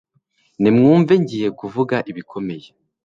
nimwumve 0.61 1.13
ngiye 1.21 1.49
kuvuga 1.59 1.95
ibikomeye 2.11 2.67